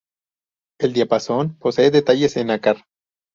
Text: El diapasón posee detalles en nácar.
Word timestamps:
El 0.79 0.93
diapasón 0.93 1.59
posee 1.59 1.91
detalles 1.91 2.35
en 2.37 2.47
nácar. 2.47 2.83